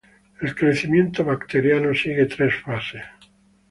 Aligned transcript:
El 0.41 0.55
crecimiento 0.55 1.23
bacteriano 1.23 1.93
sigue 1.93 2.25
tres 2.25 2.55
fases. 2.65 3.03